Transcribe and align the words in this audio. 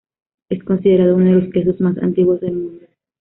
Es 0.49 0.63
considerado 0.63 1.15
uno 1.15 1.25
de 1.35 1.41
los 1.43 1.53
quesos 1.53 1.79
más 1.79 1.95
antiguos 1.99 2.41
del 2.41 2.53
mundo. 2.53 2.85